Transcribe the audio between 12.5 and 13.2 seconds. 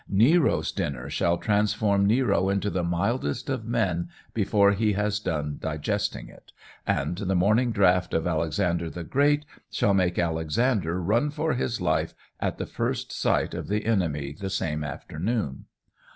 the first